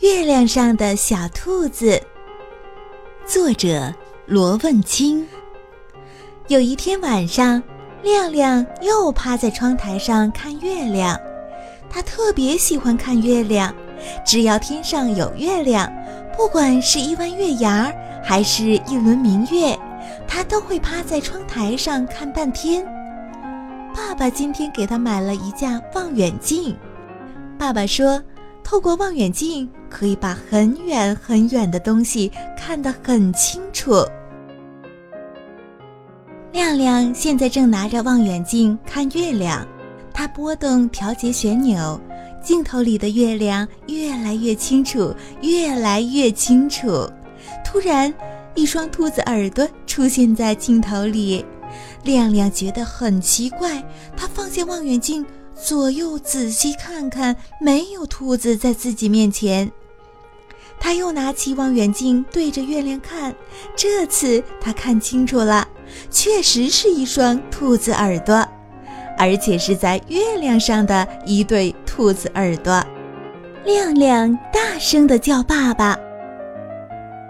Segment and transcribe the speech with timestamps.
[0.00, 2.00] 月亮上的小兔子，
[3.26, 3.92] 作者
[4.24, 5.28] 罗问清。
[6.48, 7.62] 有一天晚上，
[8.02, 11.20] 亮亮又趴在窗台上看月亮。
[11.90, 13.74] 他特别喜欢看月亮，
[14.24, 15.92] 只要天上有月亮，
[16.34, 17.92] 不管是一弯月牙
[18.24, 19.78] 还是一轮明月，
[20.26, 22.82] 他都会趴在窗台上看半天。
[23.94, 26.74] 爸爸今天给他买了一架望远镜。
[27.58, 28.18] 爸爸说。
[28.62, 34.04] 透过望远镜，可以把很远很远的东西看得很清楚。
[36.52, 39.66] 亮亮现在正拿着望远镜看月亮，
[40.12, 42.00] 他拨动调节旋钮，
[42.42, 47.08] 镜头里的月亮越来越清楚，越来越清楚。
[47.64, 48.12] 突然，
[48.54, 51.44] 一双兔子耳朵出现在镜头里，
[52.04, 53.82] 亮亮觉得很奇怪，
[54.16, 55.24] 他放下望远镜。
[55.62, 59.70] 左右仔细看看，没有兔子在自己面前。
[60.80, 63.34] 他又拿起望远镜对着月亮看，
[63.76, 65.68] 这次他看清楚了，
[66.10, 68.42] 确实是一双兔子耳朵，
[69.18, 72.82] 而且是在月亮上的一对兔子耳朵。
[73.66, 75.98] 亮亮大声地叫：“爸爸，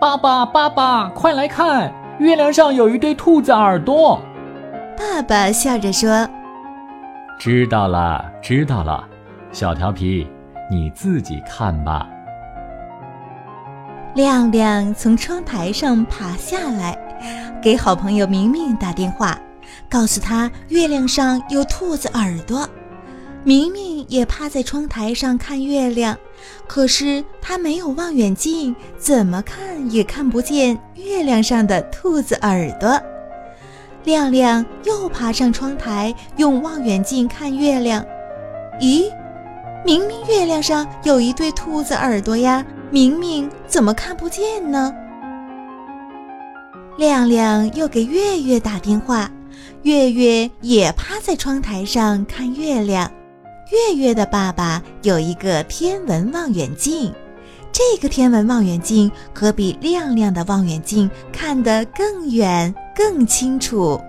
[0.00, 4.18] 爸爸，爸爸，快来看，月亮上有一对兔子耳朵！”
[4.96, 6.26] 爸爸笑着说。
[7.38, 9.06] 知道了，知道了，
[9.52, 10.26] 小调皮，
[10.70, 12.08] 你自己看吧。
[14.14, 16.96] 亮亮从窗台上爬下来，
[17.60, 19.38] 给好朋友明明打电话，
[19.90, 22.66] 告诉他月亮上有兔子耳朵。
[23.42, 26.16] 明明也趴在窗台上看月亮，
[26.66, 32.98] 可是他没有望远镜，怎么看也看不见月亮上的兔子耳朵。
[34.04, 38.04] 亮亮又爬上窗台，用望远镜看月亮。
[38.80, 39.10] 咦，
[39.84, 44.94] 明明月亮上有一对兔子耳朵呀，明明怎么看不见呢？
[46.98, 49.30] 亮亮又给月月打电话，
[49.82, 53.10] 月月也趴在窗台上看月亮。
[53.72, 57.10] 月月的爸爸有一个天文望远镜，
[57.74, 62.72] 这个天文望远镜可比亮亮的望远镜看得更远。
[62.96, 64.00] 更清楚，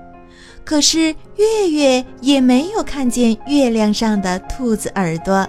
[0.63, 5.47] 可是月月也没有看见月亮上的兔子耳朵。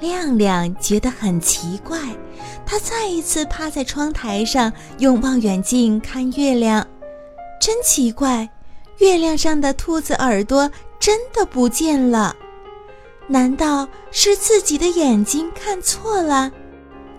[0.00, 1.98] 亮亮觉得很奇怪，
[2.64, 6.86] 他再一次趴在窗台上用望远镜看月亮，
[7.60, 8.48] 真奇怪，
[8.96, 12.34] 月亮上的兔子耳朵真的不见了。
[13.28, 16.50] 难道是自己的眼睛看错了？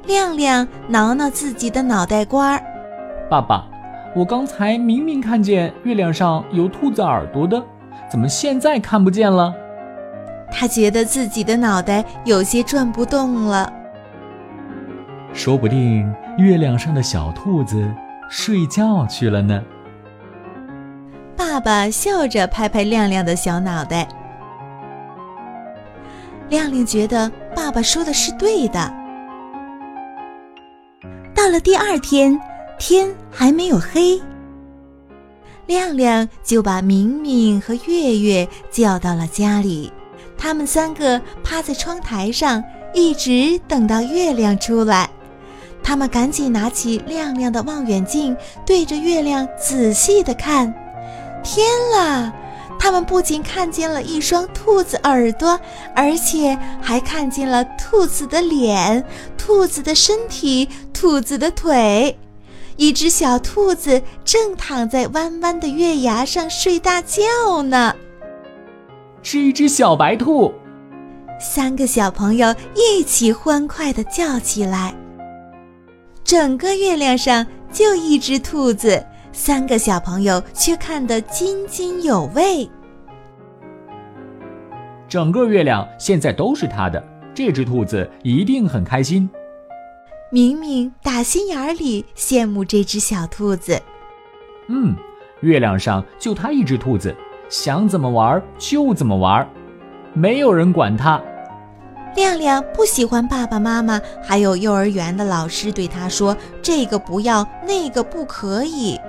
[0.06, 2.64] 亮亮挠挠自己的脑袋瓜儿，
[3.30, 3.66] 爸爸。
[4.16, 7.60] 我刚才明明看见月亮上有兔子耳朵的，
[8.12, 9.52] 怎么现在看不见了？
[10.52, 13.72] 他觉得自己的脑袋有些转不动了。
[15.34, 17.92] 说不定月亮上的小兔子
[18.30, 19.60] 睡觉去了呢。
[21.36, 24.08] 爸爸笑着拍拍亮亮的小脑袋。
[26.50, 29.03] 亮亮觉得爸爸说的是对的。
[31.44, 32.40] 到了第二天。
[32.80, 34.20] 天还没有黑，
[35.68, 39.92] 亮亮就把明明和月月叫到了家里。
[40.38, 45.10] 他们三个趴在窗台上，一直等到月亮出来。
[45.84, 50.74] 他们赶紧拿起亮亮的望远镜，对着月亮仔细的看。
[51.44, 52.34] 天啦！
[52.84, 55.58] 他们不仅看见了一双兔子耳朵，
[55.96, 59.02] 而且还看见了兔子的脸、
[59.38, 62.20] 兔子的身体、兔子的腿。
[62.76, 67.96] 一只小兔子正躺在弯弯的月牙上睡大觉呢。
[69.22, 70.54] 是一只小白兔。
[71.40, 74.94] 三个小朋友一起欢快地叫起来。
[76.26, 82.70] 整个月亮上就一只兔子，三个小朋友却看得津津有味。
[85.10, 89.30] 整个月亮现在都是他的，这只兔子一定很开心。
[90.32, 93.80] 明明打心眼里羡慕这只小兔子。
[94.68, 94.96] 嗯，
[95.42, 97.16] 月亮上就它一只兔子，
[97.50, 99.48] 想怎么玩就怎么玩，
[100.14, 101.22] 没有人管它。
[102.16, 109.00] 亮亮不喜欢爸爸妈妈还有幼儿园的老师对他说：“这个不要，那个不可以。”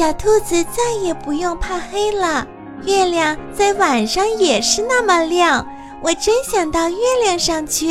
[0.00, 2.48] 小兔子再也不用怕黑了，
[2.86, 5.66] 月亮在晚上也是那么亮。
[6.02, 7.88] 我真想到月亮上去。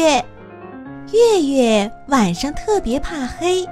[1.14, 3.64] 月月晚上特别怕黑，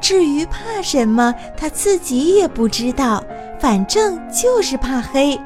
[0.00, 3.22] 至于怕什么，他自己也不知道，
[3.60, 5.38] 反正就是怕黑。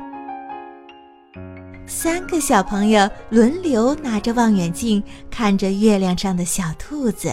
[1.87, 7.31] 三个小朋友轮流拿着望远镜看着月亮上的小兔子，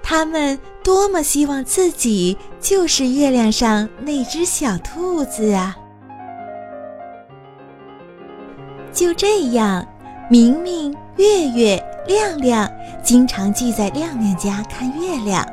[0.00, 5.76] 他们多么希望自己就是月亮上那只小兔子啊！
[8.92, 9.86] 就这样，
[10.30, 12.68] 明明、月月、亮亮
[13.02, 15.46] 经常聚在亮亮家看月亮。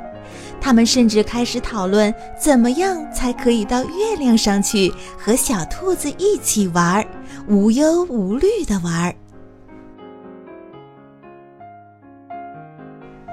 [0.59, 7.05] 他们甚至开始讨论怎么样才可以到月亮上去和小兔子一起玩，
[7.47, 9.13] 无忧无虑的玩。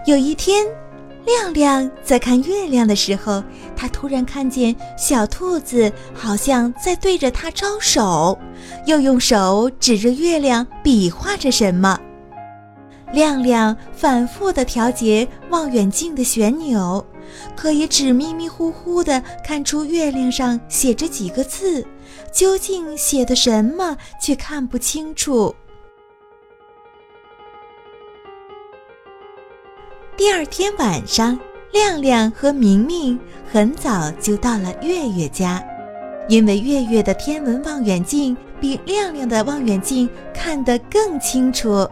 [0.06, 0.66] 有一天，
[1.26, 3.42] 亮亮在看月亮的时候，
[3.74, 8.38] 他突然看见小兔子好像在对着他招手，
[8.86, 11.98] 又用手指着月亮比划着什么。
[13.12, 17.04] 亮亮反复地调节望远镜的旋钮。
[17.56, 21.84] 可也只迷迷糊糊地看出月亮上写着几个字，
[22.30, 25.54] 究竟写的什么却看不清楚。
[30.16, 31.36] 第二天晚上，
[31.72, 33.18] 亮亮和明明
[33.50, 35.60] 很早就到了月月家，
[36.28, 41.88] 因为月月的天文望远镜比亮亮的望远镜看得更清楚。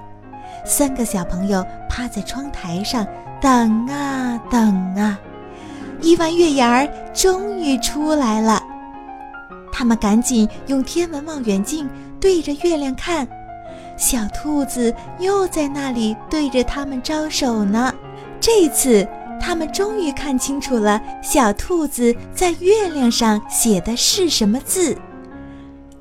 [0.64, 3.04] 三个小朋友趴在窗台上
[3.40, 5.18] 等啊等啊。
[6.00, 8.62] 一弯月牙儿终于出来了，
[9.72, 11.90] 他们赶紧用天文望远镜
[12.20, 13.26] 对着月亮看，
[13.96, 17.92] 小兔子又在那里对着他们招手呢。
[18.42, 19.06] 这次
[19.40, 24.96] 他们终于看清楚了，小兔子在月亮上写的是什么字？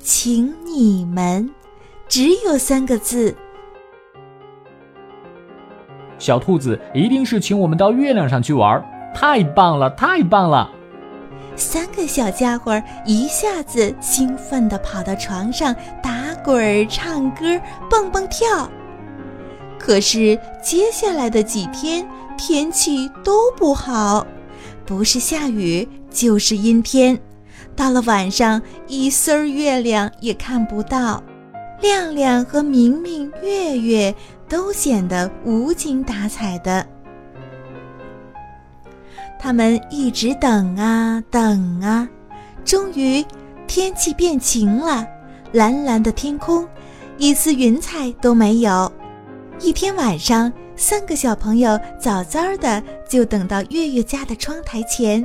[0.00, 1.48] 请你们，
[2.08, 3.32] 只有三个字。
[6.18, 8.84] 小兔子一定是请我们到月亮上去玩。
[9.14, 10.68] 太棒了，太棒了！
[11.54, 15.72] 三个小家伙一下子兴奋地跑到床上，
[16.02, 18.68] 打滚、唱歌、蹦蹦跳。
[19.78, 22.06] 可是接下来的几天
[22.36, 24.26] 天气都不好，
[24.84, 27.18] 不是下雨就是阴天。
[27.74, 31.22] 到了晚上，一丝儿月亮也看不到。
[31.80, 34.14] 亮亮和明明、月月
[34.48, 36.86] 都显得无精打采的。
[39.40, 42.08] 他们一直等啊等啊，
[42.64, 43.24] 终于
[43.66, 45.04] 天气变晴了，
[45.50, 46.68] 蓝蓝的天空，
[47.18, 48.92] 一丝云彩都没有。
[49.62, 55.24] 一天晚上，三个小朋友早早的就等到月月家的窗台前。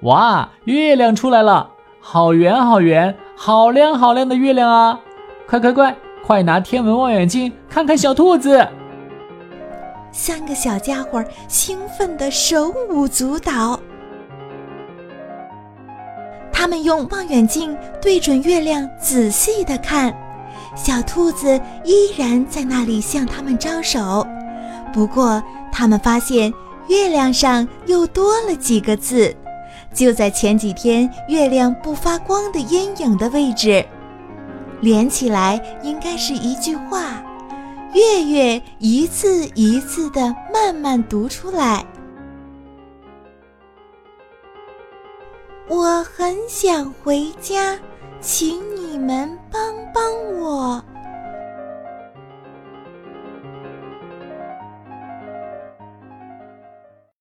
[0.00, 1.70] 哇，月亮出来了，
[2.00, 4.98] 好圆好圆，好亮好亮的月亮啊！
[5.46, 5.94] 快快快，
[6.24, 8.66] 快拿天文望远镜看看小兔子。
[10.10, 13.78] 三个小家伙兴奋的手舞足蹈，
[16.50, 20.14] 他们用望远镜对准月亮，仔细的看，
[20.76, 24.24] 小兔子依然在那里向他们招手。
[24.92, 25.42] 不过，
[25.72, 26.52] 他们发现
[26.88, 29.34] 月亮上又多了几个字，
[29.92, 33.84] 就在前几天月亮不发光的阴影的位置，
[34.80, 37.22] 连起来应该是一句话。
[37.94, 41.84] 月月一字一字的慢慢读出来。
[45.68, 47.78] 我很想回家，
[48.20, 48.60] 请
[48.96, 49.60] 你们帮
[49.92, 50.02] 帮
[50.40, 50.95] 我。